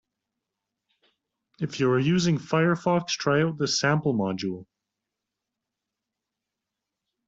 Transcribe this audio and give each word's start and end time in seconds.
If 1.59 1.79
you 1.79 1.91
are 1.91 1.99
using 1.99 2.39
Firefox, 2.39 3.09
try 3.09 3.43
out 3.43 3.59
this 3.59 3.79
sample 3.79 4.15
module. 4.15 4.65